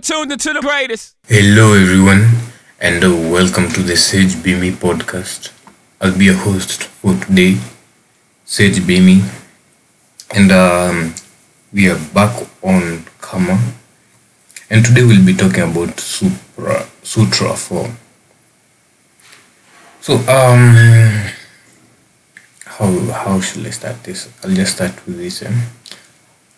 [0.00, 1.14] are tuned into the greatest.
[1.26, 2.26] Hello, everyone,
[2.80, 5.52] and uh, welcome to the Sage Be Me podcast.
[6.00, 7.58] I'll be your host for today,
[8.46, 9.22] Sage Be Me,
[10.34, 11.14] and um,
[11.72, 13.60] we are back on Karma.
[14.70, 17.90] And today we'll be talking about Supra, Sutra 4.
[20.00, 21.30] So, um,
[22.64, 24.30] how how should I start this?
[24.42, 25.44] I'll just start with this.
[25.44, 25.60] Um,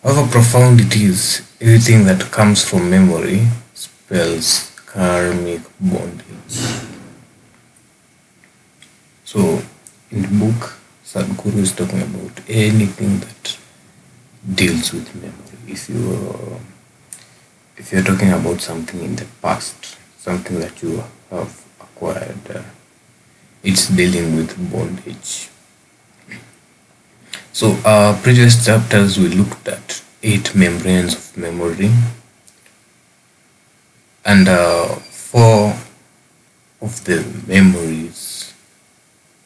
[0.03, 6.57] however profound it is, everything that comes from memory spells karmic bondage.
[9.23, 9.63] So,
[10.11, 13.57] in the book, Sadhguru is talking about anything that
[14.53, 15.57] deals with memory.
[15.67, 16.59] If you
[17.77, 22.61] if you're talking about something in the past, something that you have acquired, uh,
[23.63, 25.49] it's dealing with bondage.
[27.53, 31.91] So, uh, previous chapters we looked at eight membranes of memory,
[34.25, 35.75] and uh, four
[36.81, 38.55] of the memories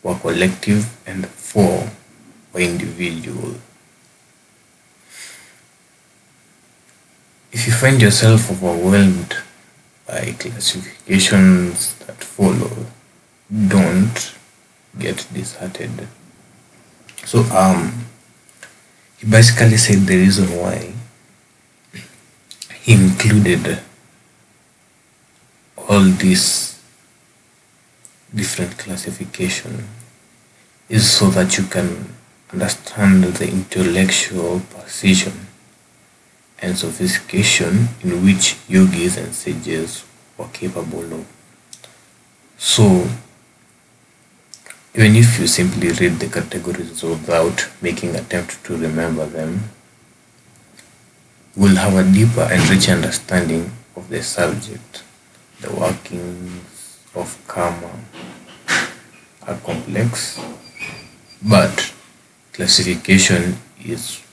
[0.04, 1.90] were collective, and four
[2.54, 3.56] were individual.
[7.52, 9.36] If you find yourself overwhelmed
[10.06, 12.86] by classifications that follow,
[13.68, 14.34] don't
[14.98, 16.08] get disheartened.
[17.28, 18.06] So, um,
[19.18, 20.94] he basically said the reason why
[22.80, 23.82] he included
[25.76, 26.80] all these
[28.34, 29.90] different classification
[30.88, 32.16] is so that you can
[32.54, 35.34] understand the intellectual precision
[36.60, 40.06] and sophistication in which yogis and sages
[40.38, 41.26] were capable of.
[42.58, 43.10] So,
[44.98, 49.62] even if you simply read the categories without making attempt to remember them,
[51.56, 55.04] you will have a deeper and richer understanding of the subject.
[55.62, 57.92] The workings of karma
[59.48, 60.40] are complex,
[61.48, 61.94] but
[62.54, 63.56] classification
[63.86, 64.24] is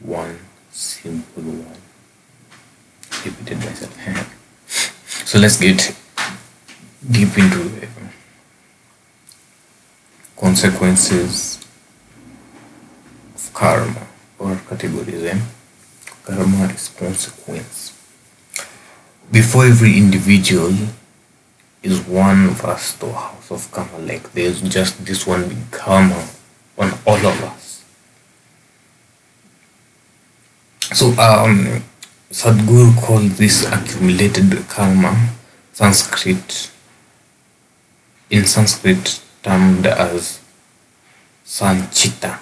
[0.00, 0.38] one
[0.70, 1.82] simple one.
[3.22, 3.94] Repeated myself.
[5.26, 5.94] so let's get
[7.10, 7.86] deep into the
[10.36, 11.64] consequences
[13.34, 14.06] of karma
[14.38, 15.24] or categories.
[15.24, 15.40] Eh?
[16.24, 17.92] Karma is consequence.
[19.32, 20.72] Before every individual
[21.82, 26.28] is one vast storehouse of karma, like there's just this one big karma
[26.78, 27.84] on all of us.
[30.92, 31.82] So um
[32.30, 35.30] Sadhguru called this accumulated karma
[35.72, 36.70] Sanskrit
[38.30, 40.40] in Sanskrit termed as
[41.44, 42.40] Sanchita.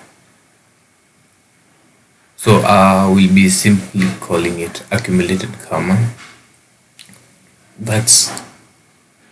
[2.36, 6.12] So uh, we'll be simply calling it accumulated karma.
[7.78, 8.42] That's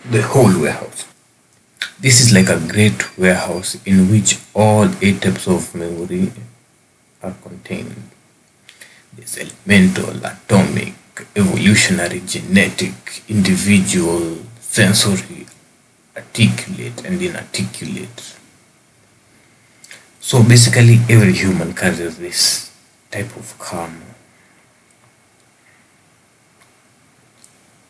[0.05, 1.07] the whole warehouse.
[1.99, 6.31] This is like a great warehouse in which all eight types of memory
[7.23, 8.11] are contained.
[9.15, 10.95] There's elemental, atomic,
[11.37, 15.47] evolutionary, genetic, individual, sensory,
[16.17, 18.37] articulate, and inarticulate.
[20.21, 22.71] So basically, every human carries this
[23.11, 24.15] type of karma.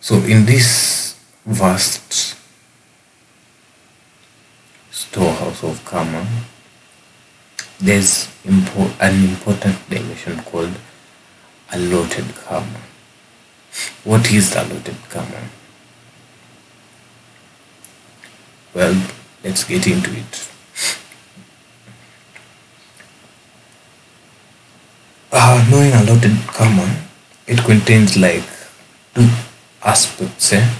[0.01, 2.37] So in this vast
[4.91, 6.27] storehouse of karma,
[7.79, 8.55] there's an
[9.25, 10.73] important dimension called
[11.73, 12.81] allotted karma.
[14.05, 15.49] What is allotted karma?
[18.75, 19.07] Well,
[19.45, 20.49] let's get into it.
[25.31, 27.03] Uh, knowing allotted karma,
[27.47, 28.45] it contains like
[29.15, 29.29] two
[29.83, 30.53] aspects.
[30.53, 30.75] Eh?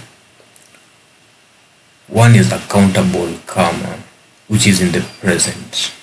[2.07, 3.99] One is accountable karma,
[4.47, 5.93] which is in the present.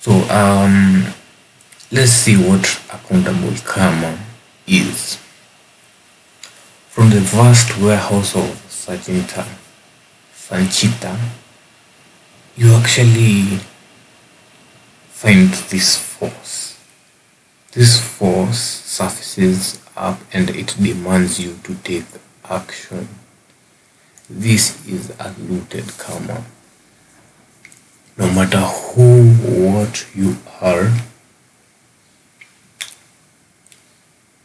[0.00, 1.12] So, um,
[1.90, 4.18] let's see what accountable karma
[4.66, 5.16] is.
[6.90, 9.46] From the vast warehouse of Sajinta,
[10.48, 11.14] Sanchita,
[12.56, 13.60] you actually
[15.10, 16.80] find this force.
[17.72, 22.06] This force surfaces up and it demands you to take
[22.48, 23.08] action.
[24.30, 26.42] This is allotted karma.
[28.16, 30.94] No matter who, what you are,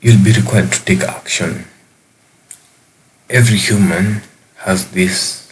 [0.01, 1.63] you'll be required to take action.
[3.29, 4.23] Every human
[4.57, 5.42] has this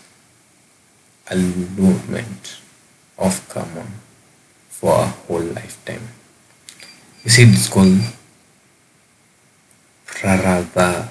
[1.32, 2.58] allurement
[3.18, 3.86] of karma
[4.70, 6.08] for a whole lifetime.
[7.24, 8.00] You see, it's called
[10.06, 11.10] Prarabha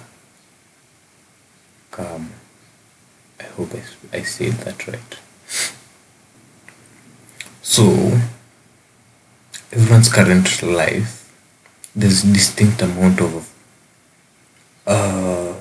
[1.90, 2.28] karma.
[3.40, 5.18] I hope I, I said that right.
[7.62, 7.84] So,
[9.72, 11.32] everyone's current life,
[11.96, 13.48] there's distinct amount of
[14.86, 15.54] uh,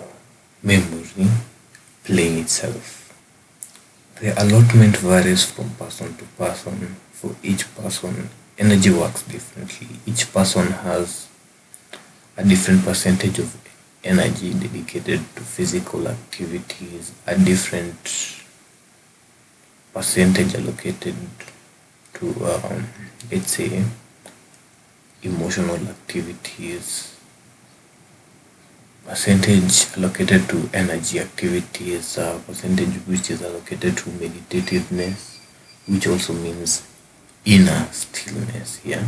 [0.63, 1.29] memory
[2.03, 2.98] playing itself
[4.19, 6.97] the allotment varies from person to person.
[7.13, 9.87] For each person, energy works differently.
[10.05, 11.27] Each person has
[12.35, 13.55] a different percentage of
[14.03, 18.35] energy dedicated to physical activities, a different
[19.93, 21.15] percentage allocated
[22.15, 22.87] to, um,
[23.31, 23.83] let's say,
[25.23, 27.18] emotional activities,
[29.09, 35.39] percentage allocated to energy activities, uh, percentage which is allocated to meditativeness,
[35.87, 36.85] which also means
[37.43, 38.79] inner stillness.
[38.85, 39.03] Yeah,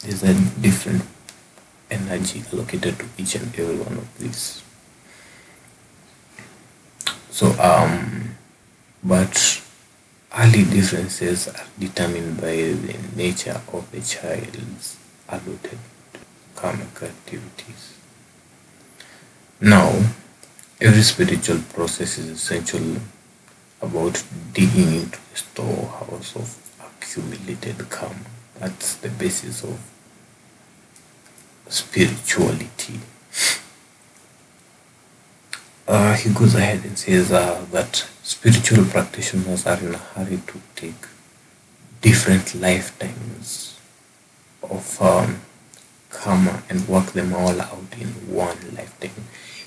[0.00, 1.02] there's a different
[1.90, 4.62] energy allocated to each and every one of these.
[7.30, 8.36] So, um,
[9.02, 9.62] but
[10.36, 15.78] early differences are determined by the nature of the child's allotted
[16.54, 17.97] karmic activities.
[19.60, 19.90] Now,
[20.80, 23.02] every spiritual process is essential
[23.82, 24.22] about
[24.52, 28.14] digging into the storehouse of accumulated karma.
[28.60, 29.78] That's the basis of
[31.68, 33.00] spirituality.
[35.88, 40.60] Uh, he goes ahead and says uh, that spiritual practitioners are in a hurry to
[40.76, 40.92] take
[42.02, 43.78] different lifetimes
[44.62, 45.40] of um,
[46.10, 49.24] karma and work them all out in one lifetime.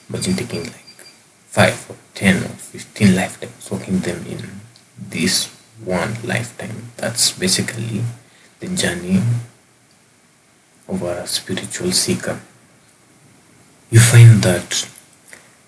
[0.09, 1.05] Imagine taking like
[1.47, 4.61] five or ten or fifteen lifetimes, working them in
[4.97, 5.47] this
[5.83, 6.91] one lifetime.
[6.97, 8.03] That's basically
[8.59, 9.21] the journey
[10.87, 12.39] of a spiritual seeker.
[13.89, 14.87] You find that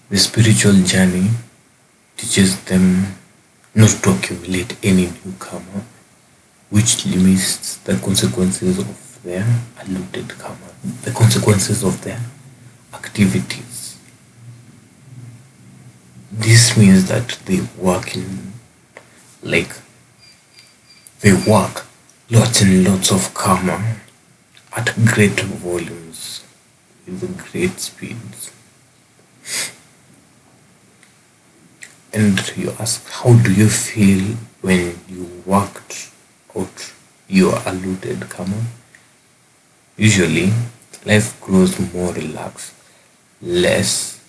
[0.10, 1.30] the spiritual journey
[2.18, 3.16] teaches them
[3.76, 5.84] not to accumulate any new karma,
[6.69, 9.46] which limits the consequences of their
[9.81, 10.70] allotted karma,
[11.04, 12.20] the consequences of their
[12.94, 13.98] activities.
[16.31, 18.54] This means that they work in,
[19.42, 19.72] like,
[21.22, 21.86] they work
[22.30, 23.98] lots and lots of karma
[24.75, 26.44] at great volumes
[27.06, 28.52] with great speeds.
[32.12, 36.12] And you ask, how do you feel when you worked
[36.56, 36.94] out
[37.28, 38.64] your allotted karma?
[39.95, 40.51] Usually,
[41.06, 42.74] life grows more relaxed,
[43.42, 44.19] less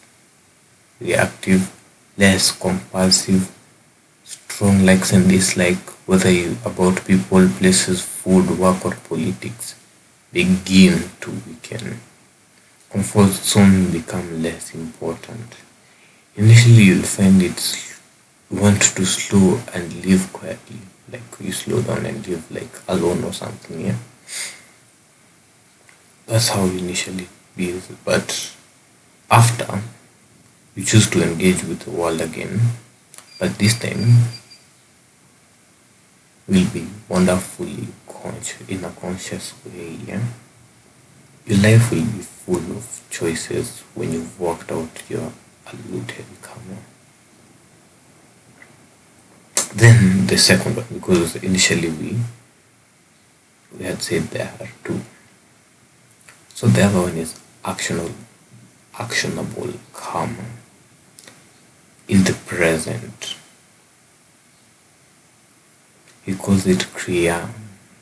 [1.01, 1.71] reactive,
[2.19, 3.51] less compulsive,
[4.25, 9.75] strong likes and dislikes, whether you about people, places, food, work, or politics
[10.33, 11.99] begin to weaken.
[12.91, 15.57] Comfort zone become less important.
[16.37, 17.91] Initially, you'll find it
[18.51, 20.79] you want to slow and live quietly,
[21.11, 23.81] like you slow down and live like alone or something.
[23.81, 23.97] Yeah,
[26.27, 27.81] that's how initially be.
[28.05, 28.53] But
[29.31, 29.81] after
[30.75, 32.61] you choose to engage with the world again,
[33.39, 34.31] but this time
[36.47, 39.99] will be wonderfully conscious in a conscious way.
[40.07, 40.23] Yeah?
[41.47, 45.33] Your life will be full of choices when you've worked out your
[45.67, 46.79] allotted karma.
[49.75, 52.19] Then the second one, because initially we
[53.77, 55.01] we had said there are two.
[56.55, 58.15] So the other one is actionable
[58.99, 60.45] actionable karma
[62.07, 63.35] in the present
[66.25, 67.49] he calls it Kriya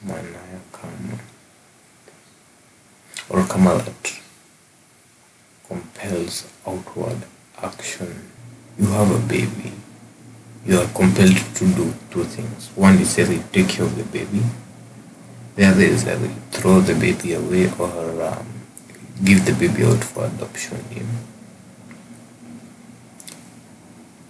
[0.04, 1.18] Manaya Karma
[3.30, 4.20] or karma that
[5.66, 7.22] compels outward
[7.62, 8.30] action.
[8.78, 9.72] You have a baby.
[10.66, 12.70] You are compelled to do two things.
[12.76, 14.42] One is either you take care of the baby.
[15.54, 16.04] The other is
[16.50, 18.46] throw the baby away or um,
[19.22, 20.82] give the baby out for adoption.
[20.90, 21.06] You,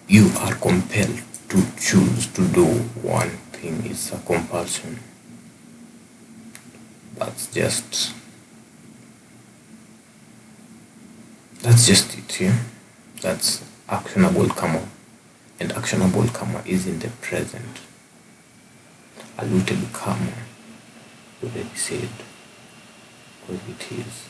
[0.08, 2.64] you are compelled to choose to do
[3.02, 4.98] one thing It's a compulsion.
[7.14, 8.14] That's just
[11.60, 12.58] that's just it, yeah.
[13.20, 14.88] That's actionable karma.
[15.60, 17.78] And actionable karma is in the present.
[19.38, 20.32] Allotted karma
[21.42, 22.08] already said
[23.46, 24.26] what it is.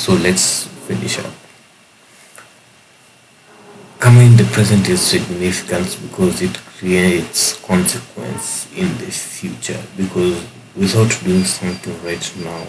[0.00, 1.32] So let's finish up.
[3.98, 9.82] Karma in the present is significant because it creates consequence in the future.
[9.96, 10.44] Because
[10.76, 12.66] without doing something right now,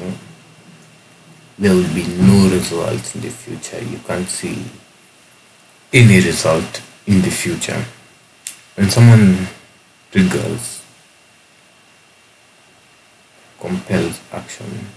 [1.60, 3.84] there will be no result in the future.
[3.84, 4.64] You can't see
[5.92, 7.84] any result in the future.
[8.76, 9.48] When someone
[10.12, 10.82] triggers,
[13.60, 14.88] compels action,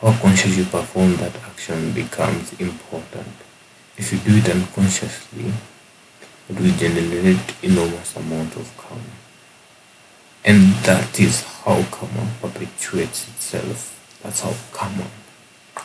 [0.00, 3.32] how conscious you perform that action becomes important.
[3.96, 5.52] If you do it unconsciously,
[6.48, 9.02] it will generate enormous amount of karma.
[10.44, 14.20] And that is how karma perpetuates itself.
[14.22, 15.06] That's how karma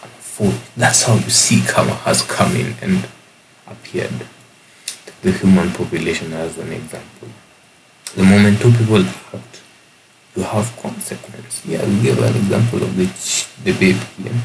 [0.03, 0.59] unfolds.
[0.77, 3.07] That's how you see karma has come in and
[3.65, 4.27] appeared.
[5.21, 7.29] The human population as an example.
[8.15, 9.61] The moment two people act,
[10.35, 11.65] you have consequence.
[11.65, 13.05] Yeah, we give an example of the,
[13.63, 13.99] the baby.
[14.23, 14.39] Yeah?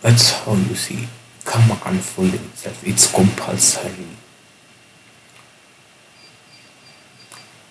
[0.00, 1.08] That's how you see
[1.44, 2.86] karma unfolding itself.
[2.86, 4.06] It's compulsory.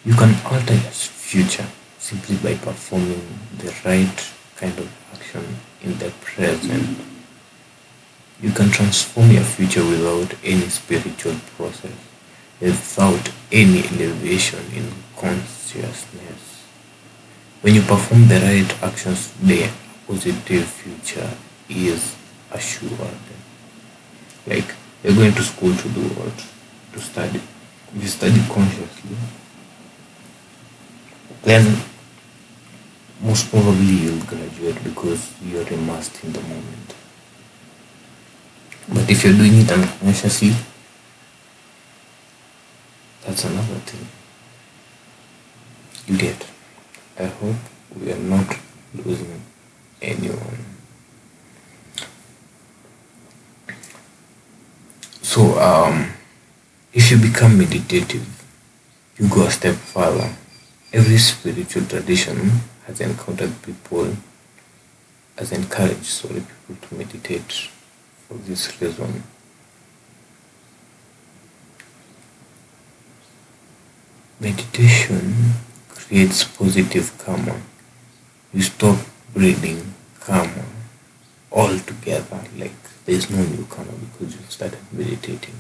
[0.06, 1.66] You can alter your future
[1.98, 3.26] simply by performing
[3.58, 5.44] the right kind of action
[5.82, 6.98] in the present.
[8.42, 11.96] You can transform your future without any spiritual process,
[12.62, 16.64] without any elevation in consciousness.
[17.62, 19.70] When you perform the right actions today,
[20.08, 21.30] positive future
[21.70, 22.16] is
[22.52, 22.92] assured.
[24.46, 26.46] Like you're going to school to do what?
[26.94, 27.42] To study.
[27.96, 29.16] If you study consciously,
[31.44, 31.82] then
[33.22, 36.96] most probably you'll graduate because you're immersed in the moment.
[38.90, 40.54] But if you're doing it unconsciously,
[43.26, 44.08] that's another thing.
[46.08, 46.48] You get.
[47.18, 47.56] I hope
[48.00, 48.56] we are not
[48.94, 49.42] losing
[50.02, 50.66] anyone.
[55.22, 56.12] So, um,
[56.94, 58.26] if you become meditative,
[59.18, 60.34] you go a step further.
[60.94, 62.50] Every spiritual tradition
[62.86, 64.16] has encountered people,
[65.38, 67.70] has encouraged sorry people to meditate
[68.26, 69.22] for this reason.
[74.40, 75.56] Meditation
[75.90, 77.60] creates positive karma.
[78.54, 78.98] You stop
[79.34, 80.64] breeding karma
[81.52, 82.40] altogether.
[82.58, 82.72] Like
[83.06, 85.56] there's no new karma because you started meditating.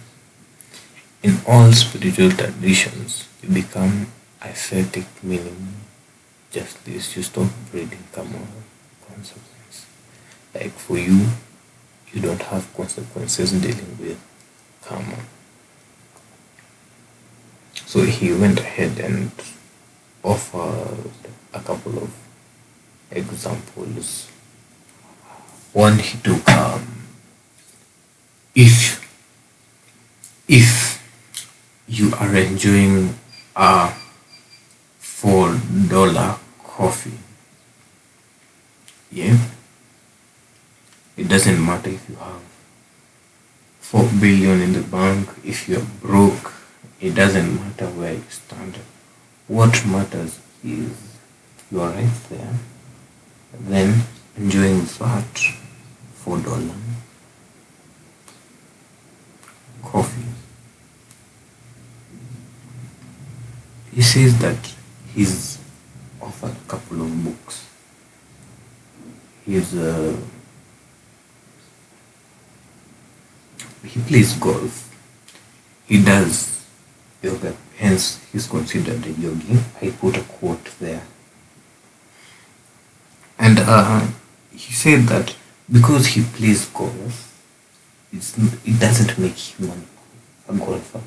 [1.25, 4.05] In all spiritual traditions, you become
[4.44, 5.74] ascetic, meaning
[6.51, 7.17] just this.
[7.17, 8.46] You stop breeding karma
[9.08, 9.88] consequences.
[10.53, 11.25] Like for you,
[12.13, 14.20] you don't have consequences dealing with
[14.84, 15.17] karma.
[17.88, 19.32] So he went ahead and
[20.24, 21.10] offered
[21.55, 22.13] a couple of
[23.10, 24.29] examples.
[25.74, 26.86] One he took um,
[28.53, 29.01] if
[30.48, 30.95] if
[31.88, 33.15] you are enjoying
[33.56, 33.92] a
[35.00, 35.56] four
[35.88, 37.18] dollar coffee,
[39.12, 39.38] yeah,
[41.15, 42.42] it doesn't matter if you have
[43.80, 46.54] four billion in the bank, if you're broke,
[47.00, 48.80] it doesn't matter where you stand.
[49.48, 50.92] What matters is
[51.72, 52.54] you are right there,
[53.60, 54.01] then
[54.36, 55.39] enjoying that
[56.15, 56.74] four dollar
[59.84, 60.45] coffee.
[63.96, 64.74] He says that
[65.14, 65.58] he's
[66.22, 67.66] offered a couple of books.
[69.46, 70.18] He's uh,
[73.86, 74.94] he plays golf.
[75.88, 76.66] He does
[77.22, 79.58] yoga, hence he's considered a yogi.
[79.82, 81.04] I put a quote there.
[83.40, 84.06] And uh,
[84.52, 85.34] he said that
[85.72, 87.32] because he plays golf,
[88.12, 89.72] it doesn't make him
[90.50, 91.02] a golfer.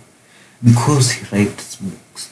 [0.64, 2.30] Because he writes books,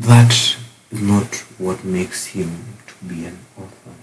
[0.00, 0.56] that
[0.90, 3.94] is not what makes him to be an author.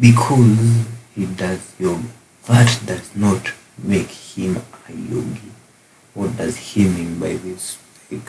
[0.00, 2.08] Because he does yoga,
[2.46, 5.52] that does not make him a yogi.
[6.12, 7.78] What does he mean by this?
[8.10, 8.28] Like,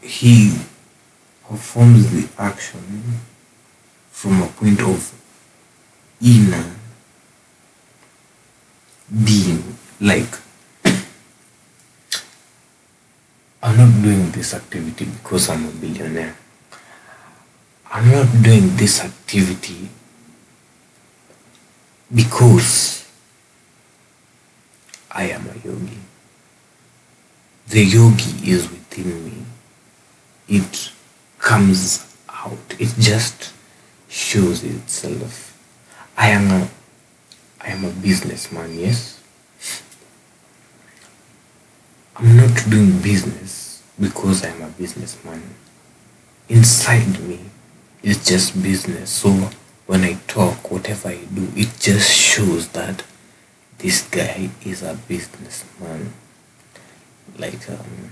[0.00, 0.58] he
[1.46, 3.20] performs the action
[4.10, 5.12] from a point of
[6.22, 6.64] inner
[9.24, 9.76] being.
[10.00, 10.34] Like,
[13.74, 16.36] I'm not doing this activity because I'm a billionaire.
[17.90, 19.88] I'm not doing this activity
[22.14, 23.04] because
[25.10, 25.98] I am a yogi.
[27.66, 29.44] The yogi is within me.
[30.48, 30.92] It
[31.40, 32.76] comes out.
[32.78, 33.52] It just
[34.08, 35.58] shows itself.
[36.16, 36.68] I am a
[37.60, 39.20] I am a businessman, yes.
[42.14, 43.63] I'm not doing business
[43.98, 45.42] because I'm a businessman.
[46.48, 47.40] Inside me,
[48.02, 49.10] it's just business.
[49.10, 49.30] So
[49.86, 53.02] when I talk, whatever I do, it just shows that
[53.78, 56.12] this guy is a businessman.
[57.38, 58.10] Like, um,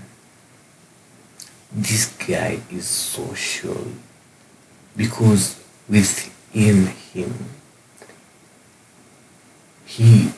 [1.71, 3.87] this guy is social
[4.95, 7.33] because within him,
[9.85, 10.31] he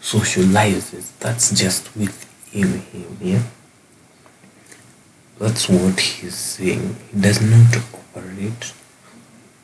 [0.00, 1.10] socializes.
[1.18, 3.42] That's just within him, yeah?
[5.38, 6.96] That's what he's saying.
[7.12, 8.72] He does not operate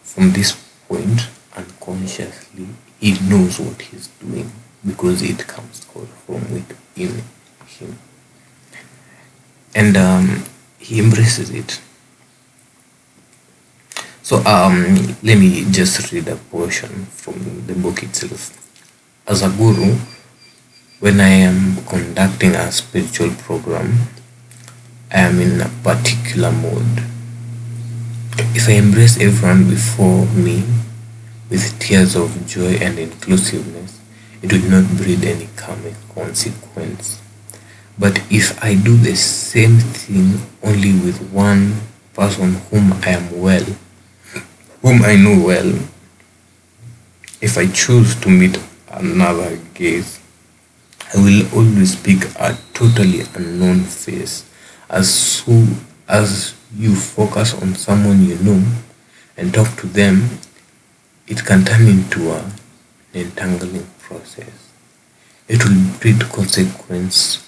[0.03, 0.53] from this
[0.89, 2.67] point unconsciously.
[2.99, 4.51] He knows what he's doing
[4.85, 7.23] because it comes out from within
[7.67, 7.99] him.
[9.75, 10.45] And um,
[10.79, 11.81] he embraces it.
[14.23, 18.57] So um, let me just read a portion from the book itself.
[19.27, 19.97] As a guru,
[20.99, 23.95] when I am conducting a spiritual program,
[25.13, 27.03] I am in a particular mode.
[28.55, 30.63] If I embrace everyone before me
[31.49, 34.01] with tears of joy and inclusiveness,
[34.41, 37.21] it will not breed any karmic consequence.
[37.99, 41.75] But if I do the same thing only with one
[42.15, 43.67] person whom I am well,
[44.81, 45.75] whom I know well,
[47.41, 48.61] if I choose to meet
[48.93, 50.21] another gaze,
[51.13, 54.45] I will always pick a totally unknown face
[54.91, 55.77] as soon
[56.09, 58.63] as you focus on someone you know
[59.37, 60.29] and talk to them,
[61.29, 62.53] it can turn into a, an
[63.15, 64.73] entangling process.
[65.47, 67.47] It will breed consequence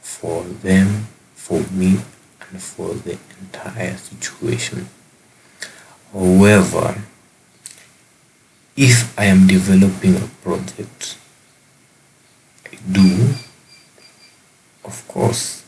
[0.00, 2.00] for them, for me,
[2.48, 4.88] and for the entire situation.
[6.12, 7.02] However,
[8.74, 11.18] if I am developing a project,
[12.66, 13.34] I do,
[14.84, 15.59] of course,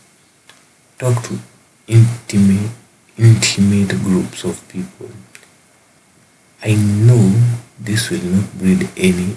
[0.97, 1.39] talk to
[1.87, 2.71] intimate,
[3.17, 5.09] intimate groups of people.
[6.63, 7.33] I know
[7.79, 9.35] this will not breed any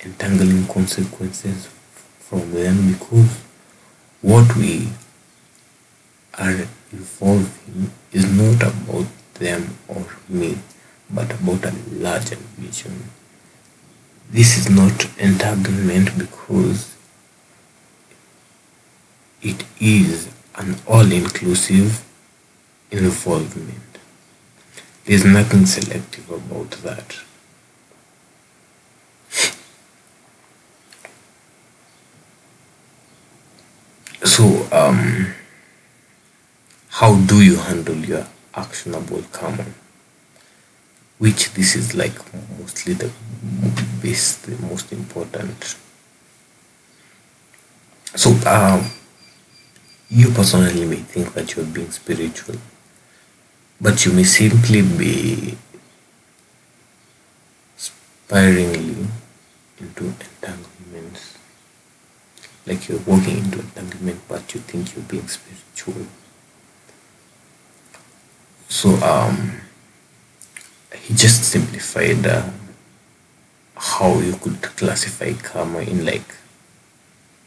[0.00, 1.68] entangling consequences
[2.18, 3.42] from them because
[4.22, 4.88] what we
[6.38, 10.58] are involving is not about them or me,
[11.10, 13.10] but about a larger vision.
[14.30, 16.96] This is not entanglement because
[19.42, 22.04] it is an all-inclusive
[22.90, 23.78] involvement.
[25.04, 27.16] There's nothing selective about that.
[34.24, 35.34] So, um,
[36.88, 39.66] how do you handle your actionable karma?
[41.18, 42.14] Which this is like
[42.58, 43.10] mostly the
[44.02, 45.76] best, the most important.
[48.14, 48.90] So, um,
[50.12, 52.56] you personally may think that you're being spiritual,
[53.80, 55.56] but you may simply be
[57.78, 59.08] spiraling
[59.78, 61.38] into entanglements.
[62.66, 66.06] Like you're walking into entanglement, but you think you're being spiritual.
[68.68, 69.62] So, um,
[70.94, 72.50] he just simplified uh,
[73.76, 76.34] how you could classify karma in like,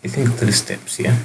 [0.03, 1.15] I think three steps, yeah?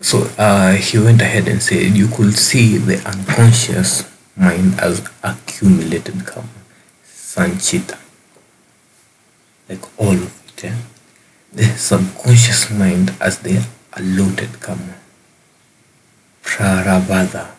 [0.00, 6.24] So uh, he went ahead and said you could see the unconscious mind as accumulated
[6.24, 6.48] karma,
[7.04, 7.98] sanchita,
[9.68, 10.64] like all of it.
[10.64, 10.76] Yeah?
[11.52, 14.94] The subconscious mind as the allotted karma,
[16.44, 17.50] prarabdha,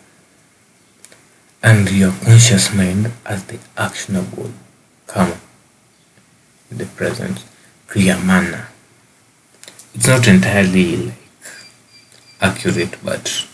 [1.62, 4.50] and your conscious mind as the actionable
[5.06, 5.38] karma,
[6.70, 7.44] the present,
[7.86, 8.66] kriyamana.
[9.92, 11.12] It's not entirely
[12.40, 13.46] accurate, but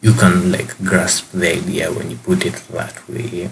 [0.00, 3.50] you can like grasp the idea when you put it that way.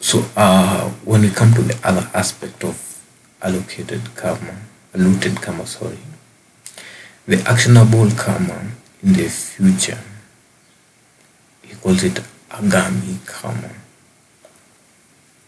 [0.00, 3.04] So uh, when we come to the other aspect of
[3.42, 4.56] allocated karma,
[4.94, 5.98] allotted karma, sorry,
[7.26, 9.98] the actionable karma in the future,
[11.62, 13.70] he calls it agami karma.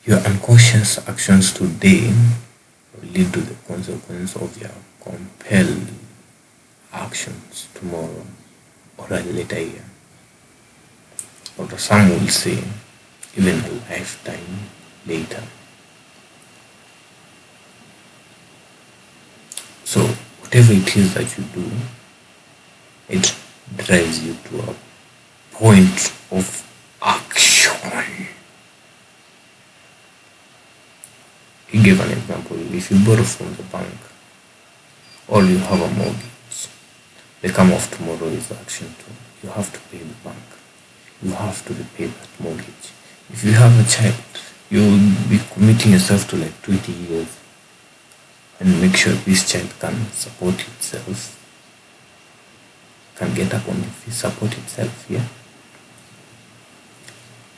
[0.04, 2.12] Your unconscious actions today
[3.02, 4.70] lead to the consequence of your
[5.02, 5.88] compelled
[6.92, 8.24] actions tomorrow
[8.98, 9.84] or a later year.
[11.58, 12.62] Or some will say,
[13.36, 14.68] even a lifetime
[15.06, 15.42] later.
[19.84, 20.00] So,
[20.40, 21.70] whatever it is that you do,
[23.08, 23.34] it
[23.76, 24.74] drives you to a
[25.52, 26.66] point of
[27.02, 28.19] action.
[31.70, 32.56] He gave an example.
[32.74, 33.94] If you borrow from the bank
[35.28, 36.68] or you have a mortgage,
[37.40, 39.12] the come of tomorrow is action too.
[39.46, 40.42] You have to pay the bank.
[41.22, 42.92] You have to repay that mortgage.
[43.30, 44.14] If you have a child,
[44.68, 47.38] you'll be committing yourself to like 20 years
[48.58, 51.38] and make sure this child can support itself,
[53.16, 55.24] can get up on its feet, support itself, yeah?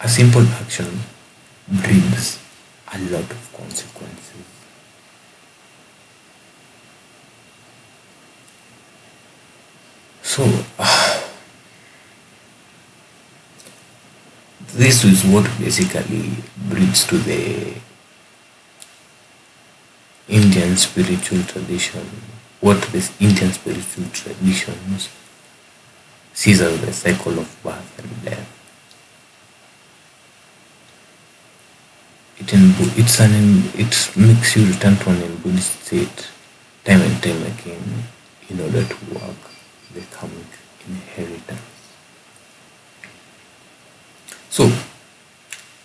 [0.01, 1.01] A simple action
[1.69, 2.42] breeds
[2.95, 4.45] a lot of consequences.
[10.23, 10.45] So,
[10.79, 11.23] uh,
[14.75, 16.31] this is what basically
[16.69, 17.75] brings to the
[20.29, 22.07] Indian spiritual tradition,
[22.61, 25.09] what this Indian spiritual traditions
[26.35, 28.52] sees as the cycle of birth and death.
[32.43, 33.31] It, in, it's an,
[33.79, 36.29] it makes you return to an embodied state
[36.85, 38.03] time and time again
[38.51, 39.37] in order to work
[39.95, 40.51] the karmic
[40.89, 41.61] inheritance.
[44.51, 44.83] So, if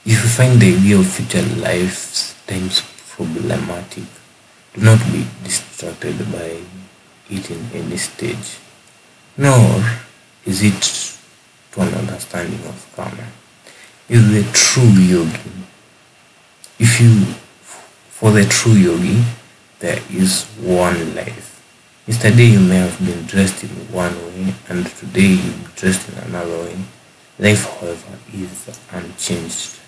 [0.05, 4.05] you find the idea of future lifetimes problematic,
[4.73, 6.59] do not be distracted by
[7.29, 8.57] it in any stage,
[9.37, 9.83] nor
[10.43, 11.13] is it
[11.73, 13.27] to an understanding of karma.
[14.09, 15.67] Is the true yogi.
[16.79, 17.25] If you,
[18.09, 19.23] for the true yogi,
[19.79, 21.63] there is one life.
[22.05, 26.17] Yesterday you may have been dressed in one way, and today you are dressed in
[26.19, 26.77] another way.
[27.39, 29.79] Life, however, is unchanged.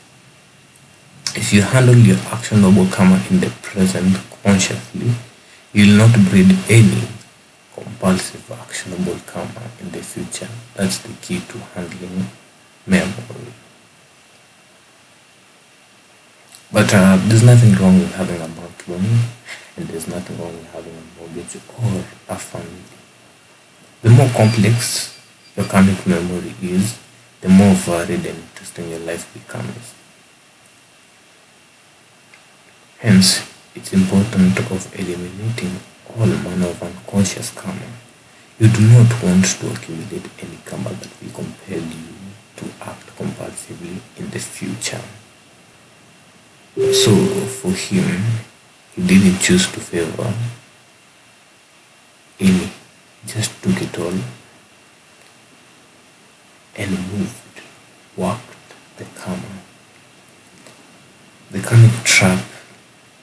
[1.35, 5.11] If you handle your actionable karma in the present consciously,
[5.73, 7.03] you will not breed any
[7.73, 10.49] compulsive actionable karma in the future.
[10.75, 12.27] That's the key to handling
[12.87, 13.53] memory.
[16.71, 19.01] But uh, there's nothing wrong with having a bank loan,
[19.75, 22.83] and there's nothing wrong with having a mortgage or a family.
[24.03, 25.17] The more complex
[25.57, 26.99] your karmic memory is,
[27.41, 29.95] the more varied and interesting your life becomes.
[32.99, 35.79] Hence, it's important of eliminating
[36.17, 37.89] all manner of unconscious karma.
[38.59, 42.13] You do not want to accumulate any karma that will compel you
[42.57, 45.01] to act compulsively in the future.
[46.75, 47.15] So,
[47.47, 48.21] for him,
[48.95, 50.33] he didn't choose to favor
[52.39, 52.69] any,
[53.25, 54.13] just took it all
[56.77, 57.61] and moved,
[58.15, 59.41] walked the karma.
[61.51, 62.45] The karmic trap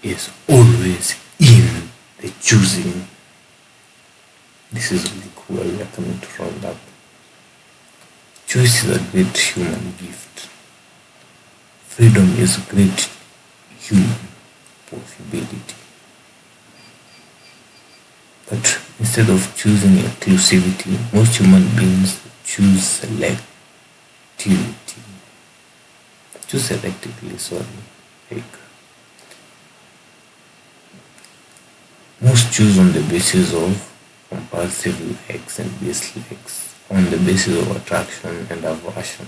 [0.02, 3.08] is always in the choosing.
[4.72, 5.64] This is really cool.
[5.64, 6.76] We are coming to round up.
[8.46, 10.48] Choice is a great human gift.
[11.84, 13.08] Freedom is a great
[13.86, 14.18] human
[14.90, 15.74] possibility.
[18.48, 23.42] But instead of choosing inclusivity, most human beings choose selectivity.
[26.46, 27.64] Choose selectively, sorry.
[28.30, 28.44] Like
[32.20, 33.92] most choose on the basis of
[34.28, 39.26] compulsive likes and dislikes, on the basis of attraction and aversion.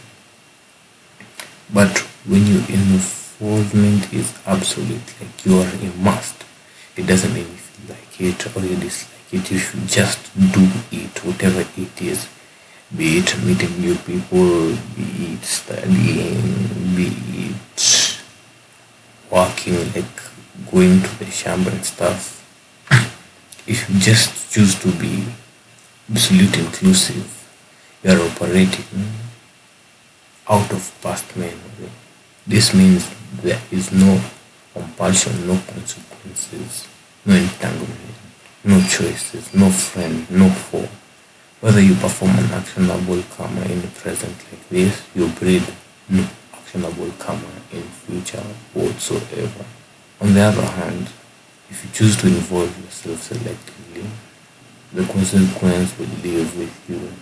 [1.72, 2.46] But when
[3.40, 6.44] involvement is absolute, like you are immersed,
[6.96, 9.50] it doesn't mean you feel like it or you dislike it.
[9.50, 12.28] You should just do it, whatever it is.
[12.96, 17.12] Be it meeting new people, be it studying, be
[17.50, 18.20] it
[19.30, 22.34] working, like going to the shamba and stuff.
[23.66, 25.24] If you just choose to be
[26.10, 27.28] absolute inclusive,
[28.02, 29.12] you are operating
[30.48, 31.90] out of past memory.
[32.46, 33.06] This means
[33.42, 34.20] there is no
[34.72, 36.88] compulsion, no consequences,
[37.24, 38.14] no entanglement,
[38.64, 40.88] no choices, no friend, no foe.
[41.60, 45.64] Whether you perform an actionable karma in the present like this, you breed
[46.08, 49.64] no actionable karma in future whatsoever.
[50.20, 51.08] On the other hand,
[51.70, 54.08] if you choose to involve yourself selectively,
[54.92, 57.12] the consequence will live with you.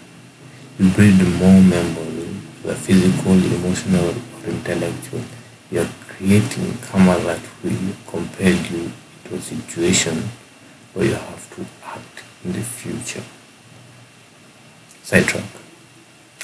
[0.79, 5.23] You breed more memory, whether physical, emotional, or intellectual.
[5.71, 8.93] You are creating karma that will compel you
[9.25, 10.23] to a situation
[10.95, 13.23] where you have to act in the future.
[15.03, 15.45] Sidetrack.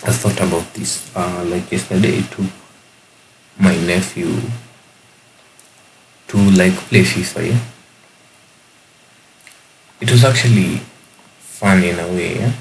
[0.04, 1.10] I thought about this.
[1.14, 2.46] Uh, like yesterday, I took
[3.58, 4.40] my nephew
[6.28, 7.50] to like play FIFA.
[7.50, 7.60] Yeah?
[10.00, 10.80] It was actually
[11.38, 12.38] fun in a way.
[12.40, 12.52] Yeah?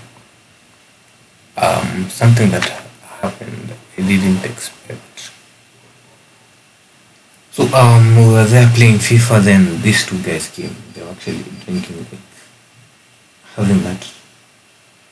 [1.58, 2.64] Um, something that
[3.22, 5.32] happened I didn't expect.
[7.52, 9.44] So um, we were there playing FIFA.
[9.44, 10.74] Then these two guys came.
[10.94, 12.20] They were actually drinking, like
[13.56, 14.14] having that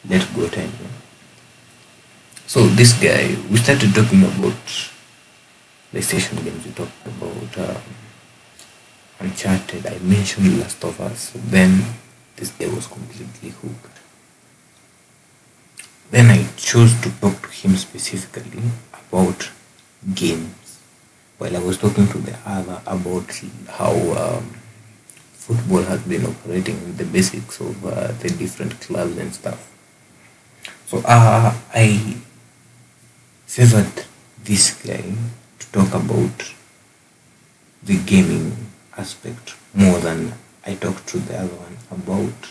[0.10, 0.72] let go time.
[0.82, 0.88] yeah.
[2.48, 4.56] So this guy, we started talking about
[5.92, 6.66] PlayStation games.
[6.66, 7.82] We talked about um,
[9.20, 9.86] Uncharted.
[9.86, 11.34] I mentioned Last of Us.
[11.36, 11.84] Then
[12.38, 13.98] this guy was completely hooked.
[16.10, 19.50] Then I chose to talk to him specifically about
[20.16, 20.69] games.
[21.40, 23.32] While I was talking to the other about
[23.70, 24.44] how um,
[25.32, 29.72] football has been operating, the basics of uh, the different clubs and stuff.
[30.86, 32.18] So uh, I
[33.48, 34.06] favored
[34.44, 35.16] this guy
[35.60, 36.54] to talk about
[37.84, 38.56] the gaming
[38.98, 40.34] aspect more than
[40.66, 42.50] I talked to the other one about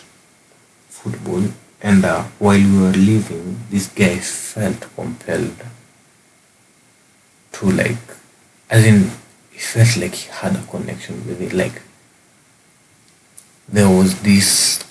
[0.88, 1.44] football.
[1.82, 5.62] And uh, while we were leaving, this guy felt compelled
[7.52, 7.98] to like,
[8.70, 9.10] as in,
[9.50, 11.52] he felt like he had a connection with it.
[11.52, 11.82] Like
[13.68, 14.84] there was this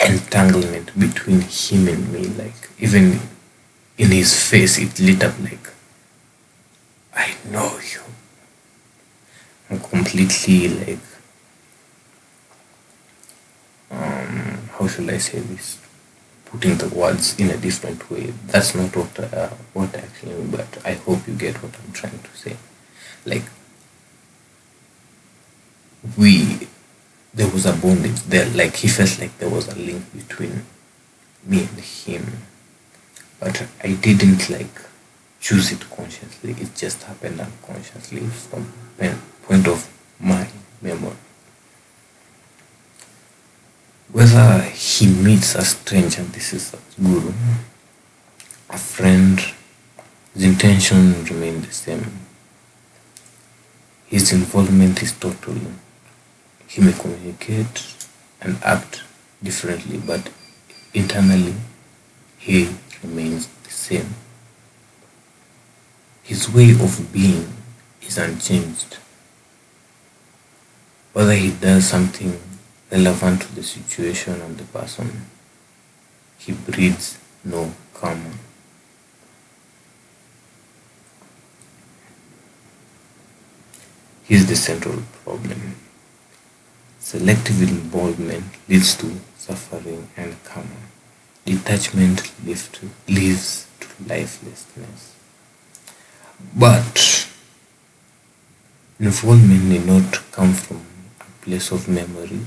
[0.00, 2.24] entanglement between him and me.
[2.24, 3.20] Like even
[3.98, 5.68] in his face, it lit up like,
[7.14, 8.00] I know you.
[9.68, 10.98] I'm completely like
[13.90, 15.78] um, how should I say this?
[16.46, 18.32] Putting the words in a different way.
[18.46, 22.36] That's not what uh, what actually, but I hope you get what I'm trying to
[22.36, 22.56] say.
[23.24, 23.44] Like
[26.16, 26.68] we,
[27.34, 28.48] there was a bondage there.
[28.50, 30.64] Like he felt like there was a link between
[31.44, 32.26] me and him,
[33.38, 34.80] but I didn't like
[35.40, 36.52] choose it consciously.
[36.58, 38.66] It just happened unconsciously from
[39.50, 40.46] point of my
[40.80, 41.16] memory.
[44.12, 47.32] Whether he meets a stranger, this is a guru,
[48.68, 49.40] a friend,
[50.34, 52.06] his intention remain the same.
[54.10, 55.54] His involvement is total.
[56.66, 57.94] He may communicate
[58.40, 59.04] and act
[59.40, 60.28] differently, but
[60.92, 61.54] internally
[62.36, 64.14] he remains the same.
[66.24, 67.52] His way of being
[68.02, 68.98] is unchanged.
[71.12, 72.36] Whether he does something
[72.90, 75.26] relevant to the situation and the person,
[76.36, 78.32] he breeds no karma.
[84.30, 85.74] Here's the central problem.
[87.00, 90.82] Selective involvement leads to suffering and karma.
[91.44, 92.88] Detachment leads to
[94.06, 95.16] lifelessness.
[96.56, 97.26] But
[99.00, 100.80] involvement may not come from
[101.20, 102.46] a place of memory,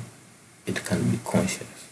[0.65, 1.89] it can be conscious.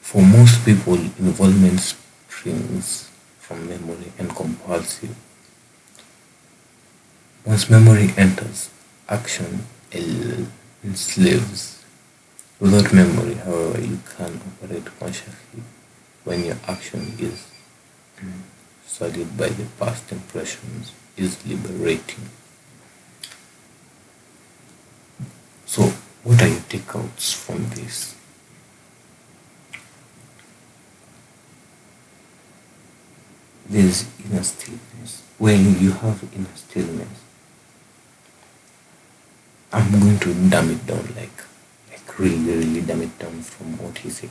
[0.00, 5.14] For most people, involvement springs from memory and compulsive.
[7.44, 8.70] Once memory enters,
[9.08, 9.66] action
[10.84, 11.82] enslaves.
[12.60, 15.62] Without memory, however, you can operate consciously
[16.24, 17.46] when your action is
[18.86, 22.28] sullied by the past impressions is liberating.
[25.66, 25.82] So,
[26.22, 28.14] what are your takeouts from this?
[33.68, 35.22] There's inner stillness.
[35.38, 37.23] When you have inner stillness,
[39.74, 41.38] I'm going to dumb it down like,
[41.90, 44.30] like really, really dumb it down from what he said.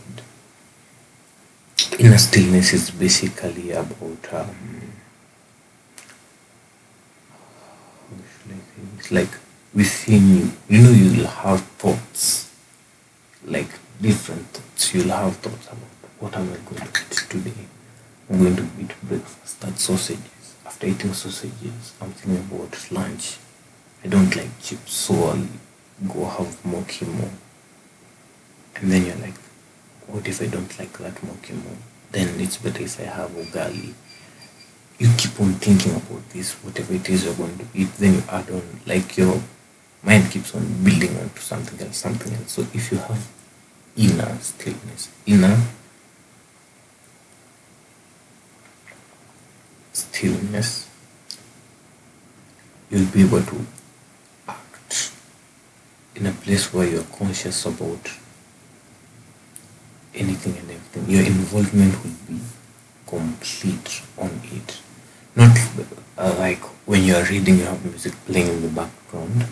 [1.99, 4.55] Inner stillness is basically about um,
[8.09, 9.11] how should I say this?
[9.11, 9.31] Like
[9.73, 12.49] within you, you know, you'll have thoughts,
[13.43, 14.93] like different thoughts.
[14.93, 17.65] You'll have thoughts about what am I going to eat today?
[18.29, 19.59] I'm going to eat breakfast.
[19.59, 20.55] That's sausages.
[20.65, 23.39] After eating sausages, I'm thinking about lunch.
[24.03, 25.47] I don't like chips, so I'll
[26.07, 27.29] go have chemo.
[28.75, 29.37] And then you're like,
[30.07, 31.75] what if I don't like that chemo?
[32.11, 33.93] Then it's better if I have ugali.
[34.99, 38.23] You keep on thinking about this, whatever it is you're going to eat, then you
[38.29, 39.41] add on, like your
[40.03, 42.51] mind keeps on building onto something else, something else.
[42.51, 43.27] So if you have
[43.95, 45.57] inner stillness, inner
[49.93, 50.89] stillness,
[52.89, 53.65] you'll be able to
[56.15, 58.11] in a place where you're conscious about
[60.13, 61.09] anything and everything.
[61.09, 62.39] Your involvement will be
[63.07, 64.79] complete on it.
[65.35, 65.57] Not
[66.17, 69.47] uh, like when you're reading, you have music playing in the background.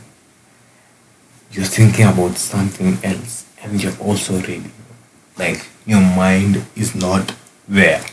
[1.52, 4.71] You're thinking about something else and you're also reading.
[5.38, 7.36] Like your mind is not
[7.67, 8.04] there.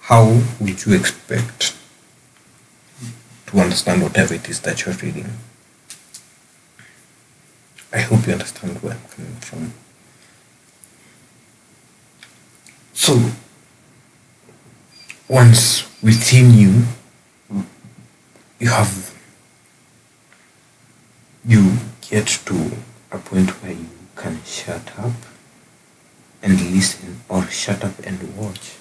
[0.00, 1.74] How would you expect
[3.46, 5.28] to understand whatever it is that you're reading?
[7.92, 9.72] I hope you understand where I'm coming from.
[12.92, 13.30] So
[15.28, 16.84] once within you,
[18.58, 19.14] you have
[21.46, 22.72] you get to
[23.10, 25.12] a point where you can shut up
[26.42, 28.76] and listen or shut up and watch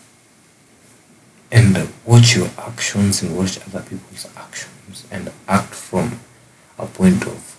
[1.52, 6.20] and watch your actions and watch other people's actions and act from
[6.78, 7.57] a point of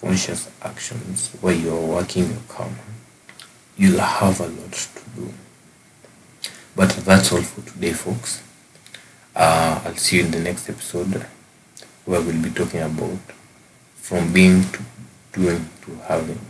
[0.00, 2.76] conscious actions where you're working your karma
[3.76, 5.32] you'll have a lot to do.
[6.74, 8.42] But that's all for today folks.
[9.34, 11.24] Uh, i'll see you in the next episode
[12.04, 13.18] where we'll be talking about
[13.94, 14.80] from being to
[15.32, 16.40] doing to having